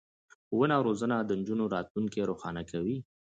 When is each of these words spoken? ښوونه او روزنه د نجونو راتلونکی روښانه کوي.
ښوونه 0.47 0.73
او 0.77 0.83
روزنه 0.89 1.15
د 1.21 1.31
نجونو 1.39 1.65
راتلونکی 1.75 2.27
روښانه 2.29 2.61
کوي. 2.71 2.97